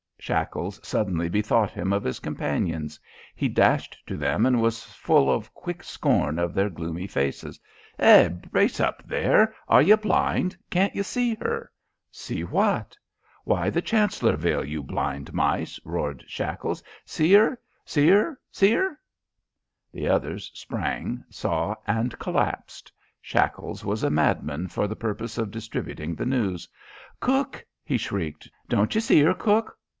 Shackles 0.17 0.79
suddenly 0.87 1.29
bethought 1.29 1.71
him 1.71 1.91
of 1.91 2.03
his 2.03 2.19
companions. 2.19 2.99
He 3.35 3.47
dashed 3.47 3.97
to 4.07 4.17
them 4.17 4.45
and 4.45 4.61
was 4.61 4.83
full 4.83 5.31
of 5.31 5.53
quick 5.53 5.83
scorn 5.83 6.37
of 6.37 6.53
their 6.53 6.69
gloomy 6.69 7.07
faces. 7.07 7.59
"Hi, 7.99 8.27
brace 8.29 8.79
up 8.79 9.03
there! 9.07 9.53
Are 9.67 9.81
you 9.81 9.97
blind? 9.97 10.57
Can't 10.69 10.95
you 10.95 11.01
see 11.01 11.35
her?" 11.35 11.71
"See 12.11 12.43
what?" 12.43 12.97
"Why, 13.45 13.71
the 13.71 13.81
Chancellorville, 13.81 14.63
you 14.63 14.83
blind 14.83 15.33
mice!" 15.33 15.79
roared 15.83 16.23
Shackles. 16.27 16.83
"See 17.03 17.35
'er? 17.35 17.59
See 17.85 18.11
'er? 18.11 18.39
See 18.51 18.75
'er?" 18.75 18.99
The 19.91 20.07
others 20.07 20.51
sprang, 20.53 21.23
saw, 21.29 21.75
and 21.87 22.17
collapsed. 22.19 22.91
Shackles 23.21 23.83
was 23.83 24.03
a 24.03 24.11
madman 24.11 24.67
for 24.67 24.87
the 24.87 24.95
purpose 24.95 25.37
of 25.39 25.51
distributing 25.51 26.13
the 26.15 26.25
news. 26.27 26.67
"Cook!" 27.19 27.63
he 27.83 27.97
shrieked. 27.97 28.49
"Don't 28.67 28.93
you 28.93 29.01
see 29.01 29.23
'er, 29.23 29.33
cook? 29.33 29.77